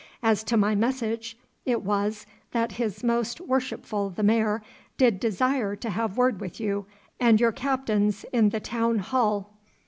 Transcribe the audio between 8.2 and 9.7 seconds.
in the town hall.